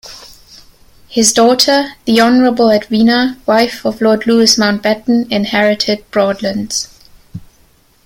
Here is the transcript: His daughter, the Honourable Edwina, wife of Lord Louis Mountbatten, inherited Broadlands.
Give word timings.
His 1.09 1.31
daughter, 1.31 1.93
the 2.05 2.19
Honourable 2.19 2.71
Edwina, 2.71 3.37
wife 3.45 3.85
of 3.85 4.01
Lord 4.01 4.25
Louis 4.25 4.55
Mountbatten, 4.57 5.31
inherited 5.31 6.09
Broadlands. 6.09 6.87